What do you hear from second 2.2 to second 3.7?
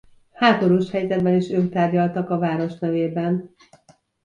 a város nevében.